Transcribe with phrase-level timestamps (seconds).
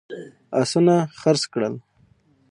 [0.61, 1.73] آسونه خرڅ کړل.